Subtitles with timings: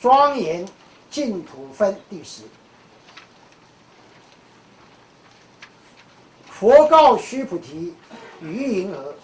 [0.00, 0.66] 庄严
[1.10, 2.42] 净土分第十。
[6.50, 7.94] 佛告须菩提
[8.40, 9.14] ：“于云何？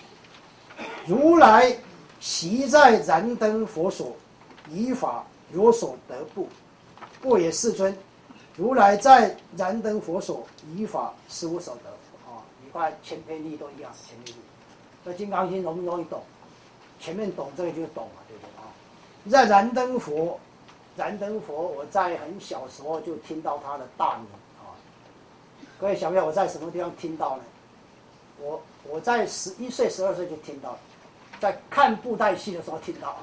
[1.07, 1.77] 如来
[2.21, 4.15] 习在燃灯佛所，
[4.71, 6.49] 以法有所得不？
[7.21, 7.97] 不也，世尊。
[8.57, 10.47] 如来在燃灯佛所，
[10.77, 11.91] 以法实无所得。
[12.31, 14.35] 啊，你看前篇例都一样，前面例。
[15.05, 16.23] 那《金刚经》容不容易懂？
[17.01, 18.69] 前面懂这个就懂了，对不对啊？
[19.31, 20.39] 在燃灯佛，
[20.97, 24.27] 燃灯佛，我在很小时候就听到他的大名
[24.61, 24.71] 啊。”
[25.81, 27.43] 各位想不想我在什么地方听到呢？
[28.39, 30.77] 我我在十一岁、十二岁就听到，
[31.41, 33.17] 在看布袋戏的时候听到，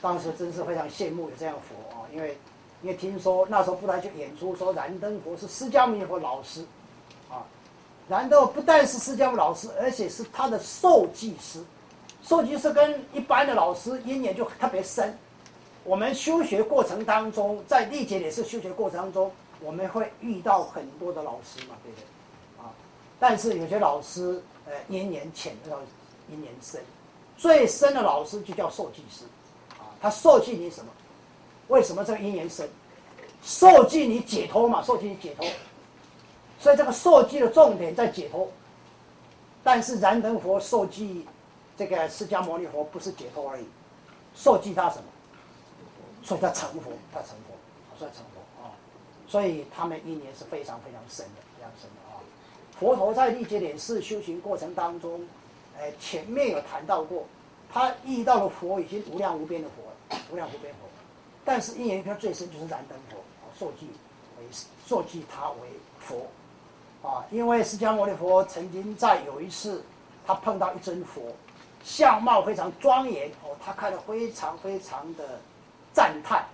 [0.00, 2.06] 当时真是非常羡慕有这样佛啊！
[2.12, 2.38] 因为
[2.82, 6.64] 因为听说那时候布袋就演出说燃灯佛是释迦牟尼佛老师，
[7.30, 7.42] 啊，
[8.08, 11.60] 燃灯不但是释迦牟尼老师，而且是他的受记师，
[12.22, 15.16] 受记师跟一般的老师因缘就特别深。
[15.84, 19.30] 我们修学过程当中，在历劫也是修学过程当中。
[19.60, 22.62] 我们会遇到很多的老师嘛，对不对？
[22.62, 22.68] 啊，
[23.18, 25.78] 但是有些老师，呃，因缘浅，要
[26.28, 26.80] 因缘深。
[27.36, 29.24] 最深的老师就叫受记师，
[29.78, 30.90] 啊，他受记你什么？
[31.68, 32.68] 为什么这个因缘深？
[33.42, 35.46] 受记你解脱嘛，受记你解脱。
[36.58, 38.50] 所以这个受记的重点在解脱。
[39.62, 41.26] 但是燃灯佛受记，
[41.76, 43.64] 这个释迦牟尼佛不是解脱而已，
[44.34, 45.04] 受记他什么？
[46.24, 47.54] 所以他成佛，他成佛，
[47.98, 48.72] 所以成佛啊。
[49.28, 52.18] 所以他们因缘是非常非常深的，非常深的啊！
[52.78, 55.20] 佛陀在历劫点四修行过程当中，
[55.78, 57.24] 哎，前面有谈到过，
[57.72, 60.80] 他遇到了佛已经无量无边的佛，无量无边佛，
[61.44, 63.16] 但是因缘片最深就是燃灯佛，
[63.58, 63.88] 受记
[64.38, 64.44] 为
[64.86, 66.26] 受记他为佛，
[67.08, 69.82] 啊，因为释迦牟尼佛曾经在有一次，
[70.26, 71.22] 他碰到一尊佛，
[71.82, 75.40] 相貌非常庄严哦，他看得非常非常的
[75.94, 76.44] 赞叹，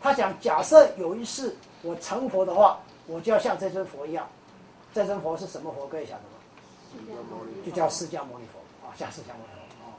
[0.00, 1.54] 他想假设有一世。
[1.82, 4.26] 我成佛的话，我就要像这尊佛一样。
[4.92, 5.86] 这尊佛是什么佛？
[5.86, 7.38] 各位晓得吗？
[7.64, 9.94] 就叫释迦牟尼佛啊，像释迦牟尼佛啊。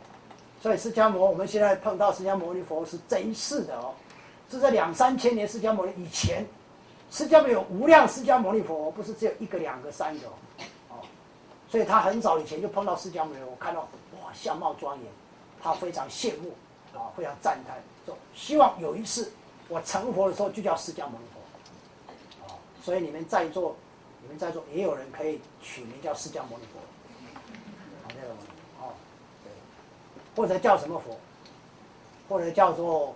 [0.62, 3.94] 所以释迦牟，我们现在碰到释迦牟尼佛是真实的哦，
[4.52, 6.46] 是在两三千年释迦牟尼以前，
[7.10, 10.28] 释迦牟有无量释迦牟尼佛，不是只有一个、两个、三个
[10.90, 11.00] 哦。
[11.70, 13.88] 所以他很早以前就碰到释迦牟尼，我看到
[14.22, 15.08] 哇，相貌庄严，
[15.62, 16.54] 他非常羡慕
[16.94, 19.32] 啊，非常赞叹，说希望有一次
[19.68, 21.40] 我成佛的时候就叫释迦牟尼佛。
[22.46, 23.76] 啊所以你们在座，
[24.22, 26.80] 你们在座也有人可以取名叫释迦牟尼佛，
[28.04, 28.34] 好这个
[28.80, 28.94] 哦，
[29.44, 29.52] 对，
[30.36, 31.20] 或者叫什么佛，
[32.30, 33.16] 或者叫做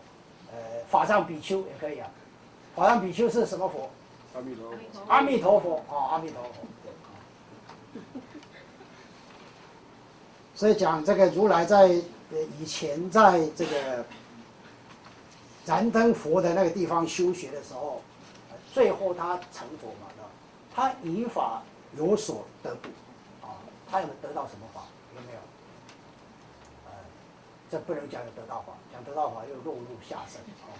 [0.52, 2.10] 呃法藏比丘也可以啊。
[2.76, 3.90] 法藏比丘是什么佛？
[4.36, 4.78] 阿弥陀佛。
[5.08, 6.50] 阿弥陀佛啊，阿弥陀佛。
[10.54, 12.00] 所以讲这个如来在
[12.60, 14.06] 以前在这个
[15.66, 18.02] 燃灯佛的那个地方修学的时候。
[18.74, 20.08] 最后他成佛嘛，
[20.74, 21.62] 他以法
[21.96, 22.88] 有所得不？
[23.46, 23.54] 啊，
[23.88, 24.82] 他有没有得到什么法？
[25.16, 25.40] 有没有？
[26.88, 26.92] 呃，
[27.70, 30.74] 这不能讲有得到法，讲得到法又落入下生，啊，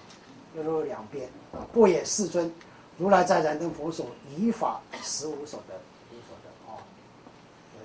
[0.56, 1.30] 又落入两边。
[1.72, 2.52] 不也世尊，
[2.98, 5.76] 如来在燃灯佛所，以法实无所得，
[6.10, 6.82] 无所得啊，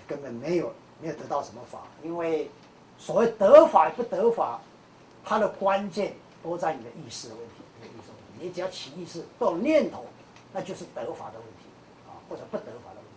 [0.07, 2.51] 根本没有没有得到什么法，因为
[2.99, 4.61] 所谓得法不得法，
[5.25, 7.55] 它的关键都在你的意识的问题。
[8.41, 10.07] 你只要起意识、动念头，
[10.53, 11.67] 那就是得法的问题
[12.07, 13.11] 啊，或者不得法的问题。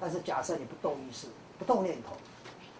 [0.00, 1.26] 但是假设你不动意识、
[1.58, 2.16] 不动念头，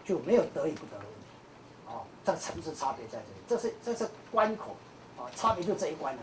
[0.03, 2.01] 就没有得与不得的问题啊。
[2.25, 4.75] 这个层次差别在这里，这是这是关口
[5.19, 6.23] 啊，差别就这一关了。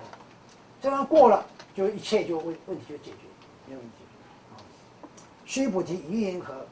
[0.82, 1.46] 这关过了，
[1.76, 3.18] 就一切就问问题就解决，
[3.68, 3.98] 没有问题
[4.50, 4.58] 啊。
[5.46, 6.66] 须菩提，于云何？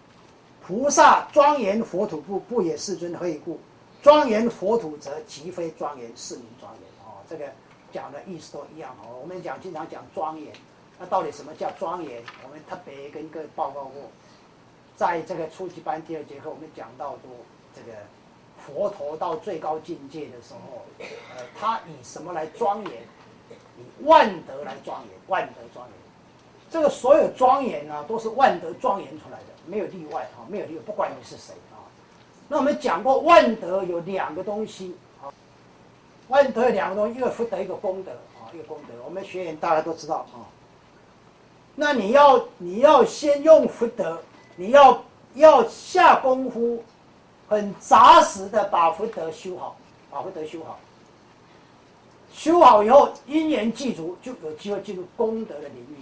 [0.70, 2.78] 菩萨庄严佛土不不也？
[2.78, 3.60] 世尊何以故？
[4.04, 7.18] 庄严佛土则即非庄严，是名庄严哦。
[7.28, 7.52] 这个。
[7.92, 9.18] 讲的意思都一样哦。
[9.20, 10.54] 我们讲经常讲庄严，
[11.00, 12.22] 那到底什么叫庄严？
[12.44, 14.04] 我们特别跟各位报告过，
[14.96, 17.32] 在这个初级班第二节课，我们讲到说，
[17.76, 17.98] 这个
[18.64, 23.02] 佛陀到最高境界的时候，呃，他以什么来庄严？
[23.80, 25.96] 以万德来庄严，万德庄严。
[26.70, 31.82] 这个所有庄严呢，都是万德庄严出来的，没有例外啊，没有例外，不管你是谁啊。
[32.48, 35.34] 那我们讲过，万德有两个东西啊。
[36.28, 38.94] 万德有两个东西，一个福德，一个功德啊，一个功德。
[39.04, 40.46] 我们学员大家都知道啊。
[41.76, 44.22] 那你要你要先用福德，
[44.56, 46.84] 你要要下功夫，
[47.48, 49.76] 很扎实的把福德修好，
[50.12, 50.78] 把福德修好。
[52.32, 55.96] 修好以后，因缘具足，就有机会进入功德的领域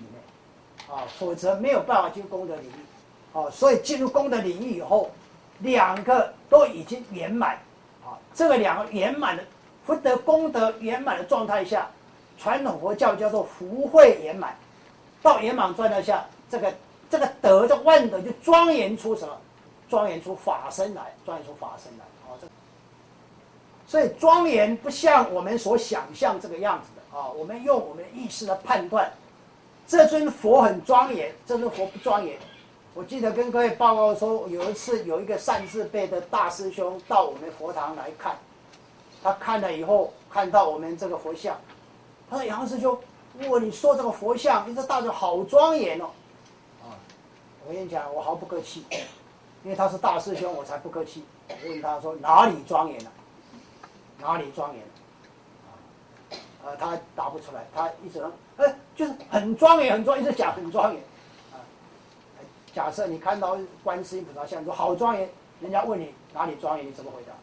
[0.89, 3.49] 啊，否则没有办法进入功德领域啊。
[3.51, 5.11] 所以进入功德领域以后，
[5.59, 7.55] 两个都已经圆满
[8.05, 9.43] 啊，这个两个圆满的。
[9.85, 11.87] 福德功德圆满的状态下，
[12.37, 14.53] 传统佛教叫做福慧圆满。
[15.21, 16.73] 到圆满状态下，这个
[17.09, 19.33] 这个德的万德就庄严出什么？
[19.89, 22.03] 庄严出法身来，庄严出法身来。
[22.29, 22.47] 啊，这
[23.87, 27.29] 所以庄严不像我们所想象这个样子的啊。
[27.29, 29.09] 我们用我们意识来判断，
[29.87, 32.37] 这尊佛很庄严，这尊佛不庄严。
[32.93, 38.35] 我记得跟各位报告说，有一次有一个善智辈的大师兄到我们佛堂来看，
[39.23, 41.55] 他看了以后看到我们这个佛像，
[42.29, 42.99] 他说：“杨师兄，
[43.47, 46.09] 哇，你说这个佛像，你这大师好庄严哦。”
[46.83, 46.91] 啊，
[47.65, 48.83] 我跟你讲，我毫不客气。
[49.63, 51.23] 因为他是大师兄，我才不客气。
[51.49, 53.11] 我问他说：“哪里庄严了？
[54.19, 54.83] 哪里庄严？”
[55.63, 55.69] 啊，
[56.65, 57.65] 呃，他答不出来。
[57.73, 58.21] 他一直
[58.65, 61.01] ：“哎，就是很庄严，很庄，一直讲很庄严。”
[61.53, 61.61] 啊，
[62.73, 65.29] 假设你看到观世音菩萨像，说好庄严，
[65.61, 67.33] 人家问你哪里庄严，你怎么回答？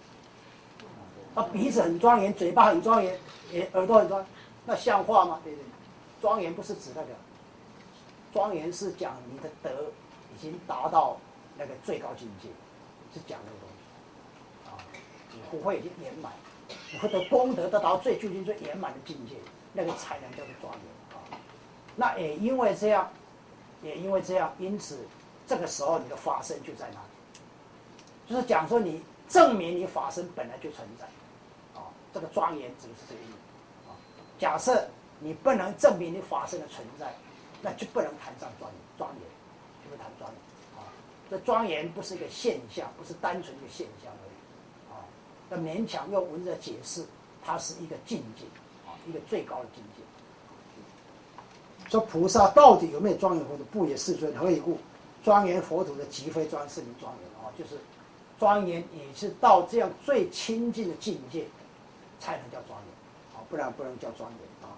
[1.34, 3.18] 他鼻子很庄严，嘴巴很庄严，
[3.52, 4.26] 耳耳朵很庄，
[4.66, 5.40] 那像话吗？
[5.42, 5.64] 对不对？
[6.20, 7.08] 庄严不是指那个，
[8.32, 9.90] 庄严是讲你的德
[10.34, 11.16] 已经达到。
[11.56, 12.48] 那个最高境界
[13.14, 14.74] 是讲那个东西啊，
[15.32, 16.32] 你福慧已经圆满，
[16.92, 19.36] 你会得功德得到最究竟最圆满的境界，
[19.72, 20.82] 那个才能叫做庄严。
[21.96, 23.10] 那也因为这样，
[23.82, 25.06] 也因为这样，因此
[25.46, 27.08] 这个时候你的法身就在那里，
[28.28, 31.06] 就是讲说你证明你法身本来就存在
[31.78, 31.86] 啊。
[32.12, 33.94] 这个庄严指的是这个意思啊。
[34.38, 34.88] 假设
[35.20, 37.14] 你不能证明你法身的存在，
[37.62, 39.20] 那就不能谈上庄严，庄严
[39.84, 40.38] 就不谈庄严。
[40.78, 40.88] 啊
[41.30, 45.00] 这庄严不是一个现象，不是单纯的现象而已，啊，
[45.50, 47.04] 要勉强用文字解释，
[47.42, 48.44] 它是一个境界，
[48.86, 50.02] 啊，一个最高的境界。
[51.88, 53.64] 说菩萨到底有没有庄严佛土？
[53.72, 54.34] 不也世尊？
[54.36, 54.78] 何以故？
[55.22, 57.80] 庄严佛土的即非庄是名庄严啊，就是
[58.38, 61.46] 庄严也是到这样最亲近的境界，
[62.20, 64.76] 才能叫庄严，啊，不然不能叫庄严啊。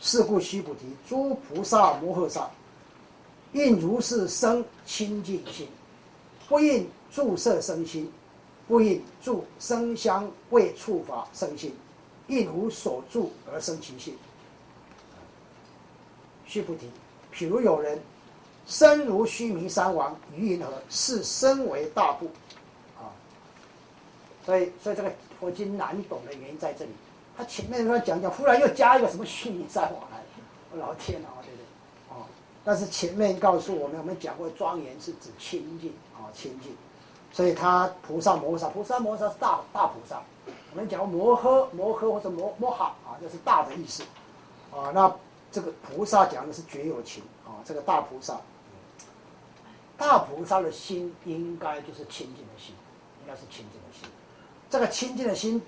[0.00, 2.50] 是故须菩提，诸菩萨摩诃萨，
[3.52, 5.68] 应如是生清净心。
[6.48, 8.12] 不应注色生心，
[8.66, 11.72] 不应注生香味触法生心，
[12.26, 14.16] 应无所住而生其心。
[16.54, 16.88] 须菩提，
[17.34, 18.00] 譬如有人
[18.64, 22.26] 身如须弥山王于银河，是身为大部。
[22.96, 23.10] 啊，
[24.46, 26.90] 所以所以这个佛经难懂的原因在这里。
[27.36, 30.22] 他前面说讲讲，忽然又加一个什么须弥山王来，
[30.70, 31.64] 我老天啊，对不对？
[32.10, 32.22] 哦，
[32.64, 36.30] 但是前面告诉我们，我们讲过庄严是指清净啊。
[36.32, 36.72] 清净，
[37.32, 40.22] 所以他菩萨摩萨，菩萨摩萨是大大菩萨。
[40.70, 44.04] 我们讲摩诃摩诃或者摩摩哈啊，这是大的意思
[44.72, 44.92] 啊。
[44.94, 45.12] 那
[45.54, 47.62] 这个菩萨讲的是绝有情啊。
[47.64, 48.40] 这个大菩萨，
[49.96, 52.74] 大菩萨的心应该就是清净的心，
[53.22, 54.08] 应该是清净的心。
[54.68, 55.62] 这个清净的心，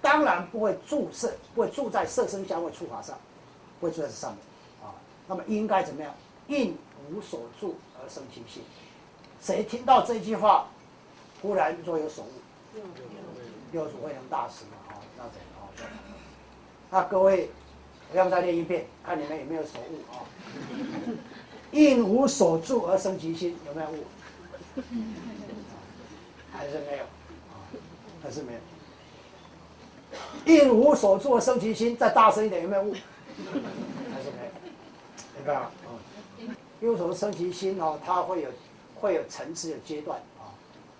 [0.00, 3.18] 当然不会住色，不会住在色身香味触法上，
[3.78, 4.40] 不会住在这上面
[4.82, 4.94] 啊。
[5.28, 6.14] 那么应该怎么样？
[6.48, 6.74] 应
[7.10, 8.62] 无所住而生其心。
[9.40, 10.68] 谁听到这句话，
[11.42, 12.28] 忽然若有所悟？
[13.72, 15.68] 六祖慧能大师嘛，哦，那怎哦？
[16.88, 17.65] 那各位，我
[18.14, 20.22] 要不再念一遍，看你们有没有所悟啊？
[21.72, 24.04] 应无所住而生其心，有没有悟？
[26.52, 27.04] 还是没有？
[28.22, 28.58] 还是没有？
[30.46, 32.92] 应无所住而生其心，再大声一点，有没有悟？
[32.92, 34.50] 还是没有？
[35.36, 35.70] 明白吗？
[36.80, 37.98] 因为什么生其心哦？
[38.04, 38.48] 它会有。
[38.98, 40.48] 会有层次、有阶段啊，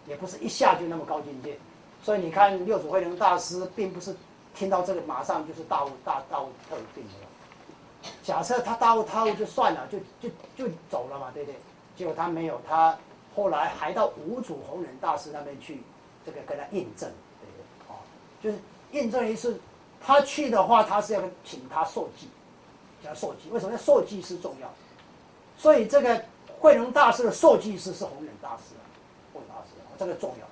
[0.06, 1.56] 也不是一下就那么高境界。
[2.02, 4.14] 所以你看六祖慧能大师，并不是
[4.56, 8.10] 听到这个马上就是大悟、大大悟特定的。
[8.22, 11.56] 假设他大悟、大悟就算了，就就就走了嘛，对不对？
[11.94, 12.96] 结果他没有，他
[13.34, 15.82] 后来还到五祖弘忍大师那边去，
[16.24, 17.08] 这个跟他印证，
[17.40, 17.94] 对不对？
[17.94, 18.00] 啊，
[18.42, 18.58] 就是
[18.92, 19.60] 印证一次，
[20.00, 22.28] 他去的话，他是要请他受记，
[23.04, 23.48] 叫受记。
[23.50, 24.68] 为什么要受记是重要？
[25.56, 26.24] 所以这个。
[26.58, 28.82] 慧能大师的受记师是弘忍大师啊，
[29.30, 30.46] 弘忍大师，这个重要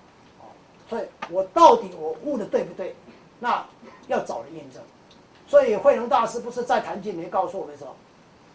[0.44, 0.52] 啊。
[0.86, 2.94] 所以我到底我悟的对不对？
[3.40, 3.64] 那
[4.08, 4.82] 要找人验证。
[5.46, 7.94] 所以慧能大师不是在坛经里面告诉我们说，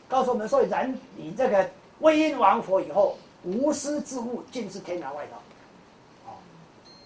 [0.07, 5.37] 告诉我们说，然你这个归因王佛以后，无私自悟，尽是天然外道。
[6.31, 6.35] 啊，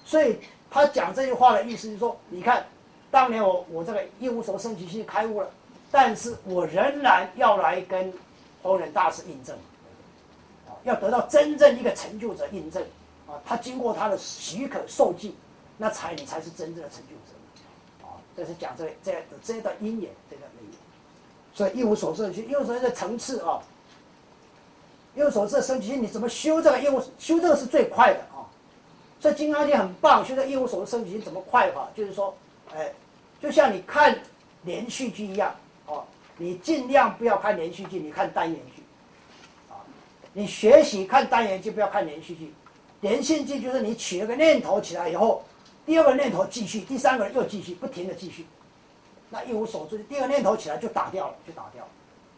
[0.06, 0.38] 所以
[0.70, 2.66] 他讲这句话的意思就是说，你看，
[3.12, 5.50] 当年我我这个一无所生起心开悟了，
[5.92, 8.12] 但是我仍然要来跟
[8.62, 9.56] 弘忍大师印证。
[10.84, 12.84] 要得到真正一个成就者印证，
[13.26, 15.34] 啊，他经过他的许可受记，
[15.78, 17.32] 那才你才是真正的成就者，
[18.36, 20.72] 这是讲这这这段因缘这个内容。
[21.54, 23.62] 所以一无所知去，一无所知的层次啊，
[25.16, 28.50] 一无所知的升级，你怎么修这个一无修这个是最快的啊。
[29.20, 31.90] 所以金刚经很棒，修这一无所知升级怎么快法？
[31.96, 32.36] 就是说，
[32.74, 32.92] 哎，
[33.42, 34.18] 就像你看
[34.64, 36.04] 连续剧一样，哦，
[36.38, 38.82] 你尽量不要看连续剧，你看单元剧，
[39.70, 39.78] 啊，
[40.34, 42.54] 你学习看单元剧，不要看连续剧。
[43.02, 45.44] 连续剧就是你取了个念头起来以后，
[45.86, 48.46] 第二个念头继续，第三个又继续，不停的继续，
[49.30, 50.00] 那一无所知。
[50.00, 51.90] 第二个念头起来就打掉了，就打掉了，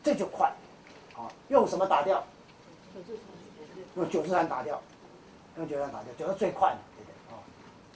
[0.04, 0.52] 这就快，
[1.16, 2.24] 啊，用什么打掉？
[3.96, 4.82] 用九十三打掉，
[5.58, 7.36] 用九十三打掉，九是最快的，对不对？
[7.36, 7.38] 啊，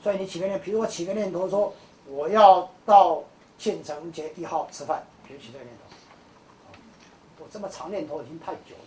[0.03, 1.74] 所以你起个念，比如我起个念头说
[2.06, 3.24] 我要到
[3.58, 8.86] 庆城街一号吃饭，比如起这个念头，我这么长念头已经太久了。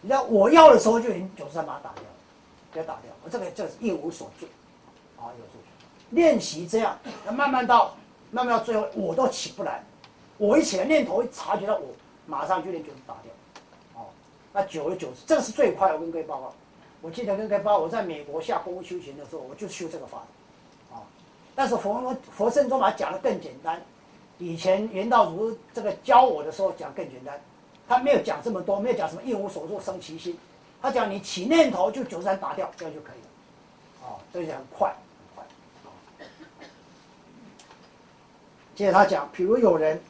[0.00, 2.02] 你知道我要的时候就已经九十三把它打掉
[2.72, 3.12] 了，给它打掉。
[3.24, 4.46] 我这个就是一无所住，
[5.18, 5.52] 啊，有住。
[6.10, 7.94] 练习这样，那慢慢到
[8.30, 9.84] 慢慢到最后，我都起不来。
[10.38, 11.88] 我一起来念头一察觉到我，
[12.26, 13.32] 马上就连九十打掉。
[13.94, 14.06] 哦，
[14.52, 15.92] 那久而久之，这个是最快。
[15.92, 16.52] 我跟各位报告，
[17.00, 20.18] 我记得跟各位报告，我在美国下功夫修行的时候，我就修这个法。
[20.92, 21.00] 啊，
[21.54, 23.80] 但是佛佛圣宗把它讲的更简单。
[24.38, 27.40] 以前袁道如这个教我的时候讲更简单。
[27.88, 30.38] 他没有讲这么多，没有讲什么一无所住生其心，
[30.82, 33.28] 他讲你起念头就九三打掉，这样就可以了。
[34.02, 36.26] 哦，这就很快，很快。
[38.74, 40.02] 接着他讲，比如有人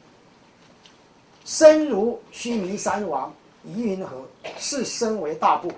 [1.45, 3.31] 身如须弥山王，
[3.63, 4.25] 疑云何？
[4.57, 5.71] 是身为大部。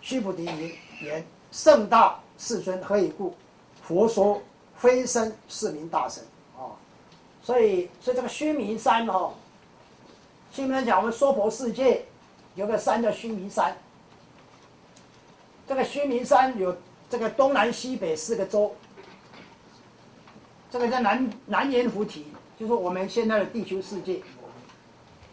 [0.00, 3.36] 须菩提云：言圣大世尊，何以故？
[3.82, 4.40] 佛说
[4.76, 6.24] 非身是名大身。
[6.56, 6.72] 哦，
[7.42, 9.30] 所以，所以这个须弥山哈。
[10.50, 12.04] 新闻讲，我们娑婆世界
[12.54, 13.76] 有个山叫须弥山。
[15.66, 16.76] 这个须弥山有
[17.08, 18.74] 这个东南西北四个洲。
[20.70, 22.26] 这个叫南南阎浮提，
[22.58, 24.22] 就是我们现在的地球世界。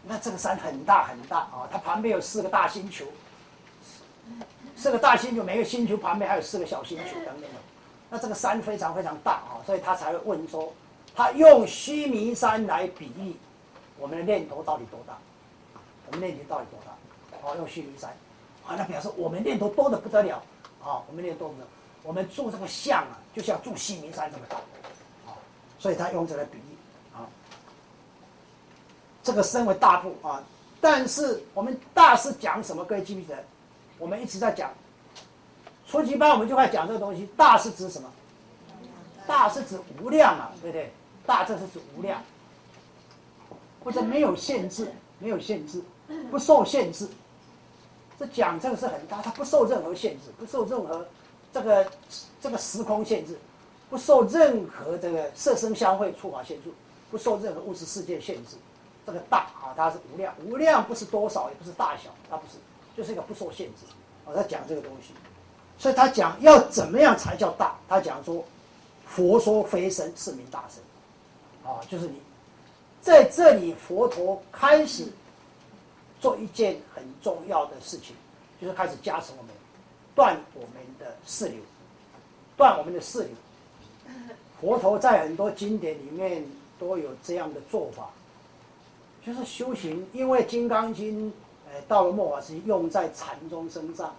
[0.06, 3.06] 那这个山很大很大啊，它旁边有四个大星球，
[4.76, 7.50] 四个大星球，每个星球旁边还有四个小星球等等。
[8.10, 10.72] 那这个山非常非常大啊，所以他才会问说，
[11.14, 13.34] 他用须弥山来比喻。
[13.98, 15.16] 我们的念头到底多大？
[16.06, 17.48] 我们念头到底多大？
[17.48, 18.10] 哦，用须弥山，
[18.70, 20.36] 啊，那表示我们念头多的不得了，
[20.80, 21.70] 啊，我们念头多不得了。
[22.04, 24.56] 我们住这个像啊，就像住西明山这么大，
[25.26, 25.34] 啊，
[25.76, 26.78] 所以他用这个比喻，
[27.12, 27.26] 啊，
[29.24, 30.40] 这个身为大部啊，
[30.80, 32.84] 但是我们大是讲什么？
[32.84, 33.44] 各位记不记得？
[33.98, 34.70] 我们一直在讲，
[35.88, 37.28] 初级班我们就在讲这个东西。
[37.36, 38.08] 大是指什么？
[39.26, 40.92] 大是指无量啊，对不对？
[41.26, 42.22] 大这是指无量。
[43.82, 45.82] 或者没有限制，没有限制，
[46.30, 47.08] 不受限制。
[48.20, 51.06] 这讲这个是很大，它不受任何限制，不受任何
[51.54, 51.90] 这个
[52.38, 53.34] 这个时空限制，
[53.88, 56.68] 不受任何这个色声香味触法限制，
[57.10, 58.56] 不受任何物质世界限制。
[59.06, 62.58] 这个大啊，它是无量，无量不是多少，也不是大小，它不是，
[62.94, 63.86] 就是一个不受限制。
[64.26, 65.14] 我在讲这个东西，
[65.78, 67.74] 所以他讲要怎么样才叫大？
[67.88, 68.44] 他讲说，
[69.06, 72.20] 佛说非身是名大身，啊，就是你。
[73.00, 75.06] 在这里，佛陀开始
[76.20, 78.14] 做一件很重要的事情，
[78.60, 79.52] 就是开始加持我们，
[80.14, 81.58] 断我们的四流，
[82.56, 83.30] 断我们的四流。
[84.60, 86.44] 佛陀在很多经典里面
[86.78, 88.10] 都有这样的做法，
[89.24, 90.06] 就是修行。
[90.12, 91.28] 因为《金刚经》
[91.72, 94.14] 呃到了末法时期用在禅宗身上，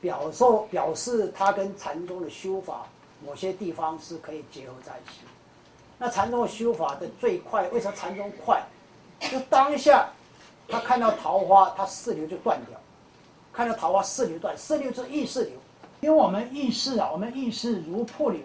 [0.00, 2.86] 表授表示它跟禅宗的修法
[3.26, 5.26] 某些地方是可以结合在一起。
[5.98, 8.62] 那禅宗修法的最快，为什么禅宗快？
[9.20, 10.08] 就当下
[10.68, 12.76] 他看到桃花，他四流就断掉；
[13.52, 15.52] 看到桃花四流断，四流是意识流。
[16.00, 18.40] 因为我们意识啊，我们意识如瀑流。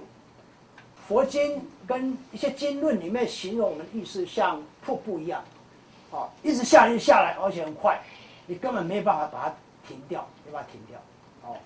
[1.07, 5.43] 佛经跟一些经论里面形容我们意识像瀑布一样，
[6.11, 8.01] 啊，一直下来就下来，而且很快，
[8.45, 9.55] 你根本没有办法把它
[9.87, 10.99] 停掉，没办法停掉，
[11.43, 11.57] 哦，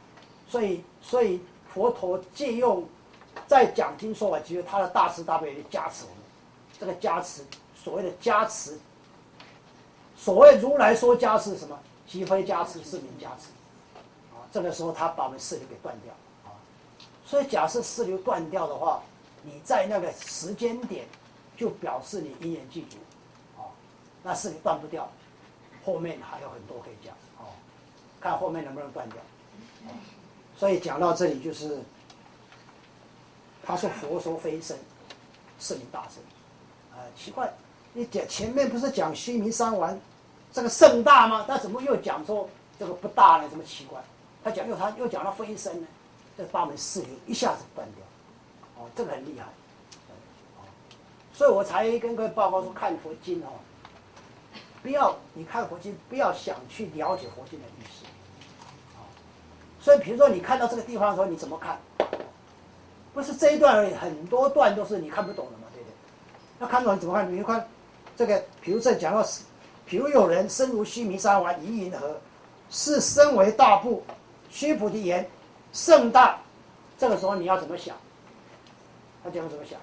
[0.48, 1.42] 所以所以
[1.74, 2.88] 佛陀借用。
[3.48, 6.18] 在讲经说法，其实他的大慈大悲加持我们。
[6.78, 7.42] 这个加持，
[7.74, 8.78] 所谓的加持，
[10.22, 11.76] 所谓如来说加持什么？
[12.08, 13.48] 即非加持，是名加持。
[14.36, 16.14] 啊，这个时候他把我们四流给断掉。
[16.46, 16.54] 啊，
[17.26, 19.02] 所以假设四流断掉的话，
[19.42, 21.08] 你在那个时间点，
[21.58, 22.98] 就表示你因缘具足。
[23.58, 23.66] 啊，
[24.22, 25.10] 那四流断不掉，
[25.84, 27.16] 后面还有很多可以讲。
[27.40, 27.50] 哦，
[28.20, 29.18] 看后面能不能断掉。
[30.56, 31.80] 所以讲到这里就是。
[33.64, 34.76] 他说：“佛说非身，
[35.60, 36.22] 是名大身。”
[36.92, 37.54] 啊，奇怪，
[37.94, 39.98] 你讲前面不是讲须弥山王
[40.52, 41.46] 这个盛大吗？
[41.48, 43.48] 他怎么又讲说这个不大呢？
[43.50, 44.02] 这么奇怪？
[44.44, 45.88] 他讲又他又讲到非身呢？
[46.38, 48.04] 这八门四流一下子断掉，
[48.78, 49.46] 哦，这个很厉害，
[51.34, 53.60] 所以我才跟各位报告说，看佛经哦，
[54.82, 58.06] 不要你看佛经，不要想去了解佛经的意思，
[59.80, 61.78] 所以比如说你看到这个地方的时候，你怎么看？
[63.14, 65.94] 不是这一段而已，很多段都是你看不懂的嘛，对不对？
[66.58, 67.30] 那看不懂你怎么看？
[67.30, 67.68] 比如看
[68.16, 69.22] 这个，比如这讲到，
[69.92, 72.16] 比如有人身如须弥山王疑银河，
[72.70, 74.02] 是身为大部，
[74.50, 75.30] 须菩提言
[75.74, 76.40] 盛大，
[76.98, 77.94] 这个时候你要怎么想？
[79.22, 79.78] 他讲怎么想？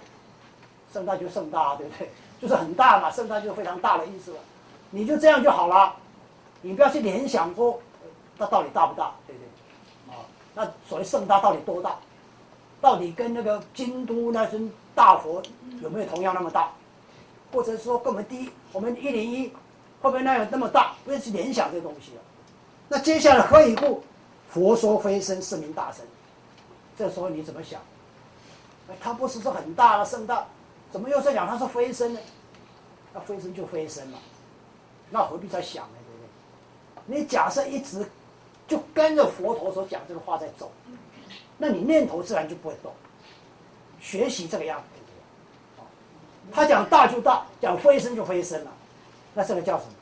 [0.90, 2.10] 盛大就盛大，对不对？
[2.40, 4.38] 就是很大嘛，盛大就非常大的意思了。
[4.88, 5.94] 你就这样就好了，
[6.62, 7.78] 你不要去联想说
[8.38, 10.14] 它到底大不大，对不对？
[10.14, 10.24] 啊，
[10.54, 11.94] 那所谓盛大到底多大？
[12.80, 15.42] 到底跟那个京都那尊大佛
[15.82, 16.72] 有没有同样那么大？
[17.52, 19.52] 或者说跟我们第一，我们一零一
[20.00, 20.94] 会不会那有那么大？
[21.04, 22.22] 不要去联想这东西了。
[22.88, 24.02] 那接下来何以故？
[24.50, 26.04] 佛说非身是名大身。
[26.96, 27.80] 这时候你怎么想？
[28.90, 30.46] 哎，它不是说很大的盛大，
[30.90, 32.20] 怎么又在讲他是非身呢？
[33.12, 34.18] 那非身就非身嘛，
[35.10, 35.98] 那何必再想呢？
[36.06, 37.20] 对不对？
[37.20, 38.06] 你假设一直
[38.66, 40.70] 就跟着佛陀所讲这个话在走。
[41.58, 42.92] 那你念头自然就不会动。
[44.00, 45.82] 学习这个样子，
[46.52, 48.70] 他讲大就大，讲飞升就飞升了，
[49.38, 49.92] 那这个叫什么？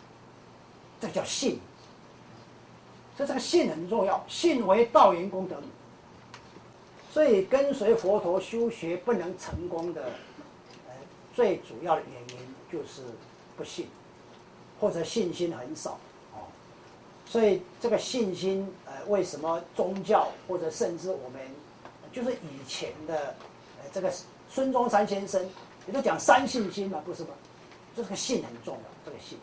[0.99, 1.61] 这个叫信。
[3.15, 5.57] 所以这个信很重要，信为道源功德。
[7.13, 10.05] 所以跟随佛陀修学不能成功的，
[10.89, 10.95] 呃，
[11.35, 13.03] 最主要的原因就是
[13.59, 13.89] 不信，
[14.81, 15.99] 或者信心很少。
[17.27, 21.43] 所以这个信心，呃，为什么宗教或者甚至我们，
[22.11, 23.35] 就是以前的，
[23.83, 24.11] 呃，这个
[24.49, 25.47] 孙中山先生
[25.87, 27.29] 也都讲三信心嘛，不是吗？
[27.97, 29.39] 这个信很重要，这个信，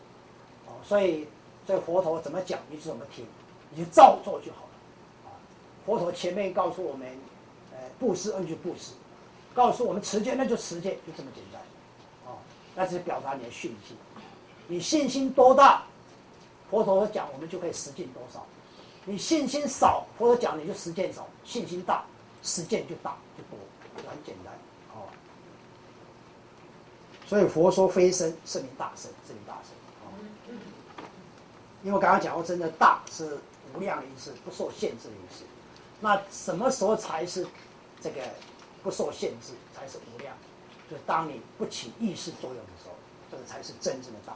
[0.66, 1.26] 哦，所以
[1.66, 3.26] 这佛陀怎么讲你就怎么听，
[3.70, 5.34] 你就照做就好了，啊，
[5.84, 7.08] 佛陀前面告诉我们，
[7.72, 8.92] 呃，布施那就布施，
[9.52, 11.60] 告诉我们持戒那就持戒，就这么简单，
[12.26, 12.38] 哦，
[12.76, 13.96] 那是表达你的信心，
[14.68, 15.82] 你信心多大？
[16.70, 18.44] 佛陀讲，我们就可以实践多少？
[19.04, 22.04] 你信心少，佛陀讲你就实践少；信心大，
[22.42, 23.58] 实践就大就多，
[24.02, 24.52] 就很简单。
[27.26, 29.72] 所以佛说非身是名大身，是名大身
[30.04, 30.12] 哦。
[31.82, 33.38] 因为刚刚讲过，真的大是
[33.74, 35.44] 无量的意思，不受限制的意思。
[36.00, 37.46] 那什么时候才是
[38.00, 38.20] 这个
[38.82, 40.36] 不受限制，才是无量？
[40.90, 42.94] 就是当你不起意识作用的时候，
[43.30, 44.34] 这个才是真正的大。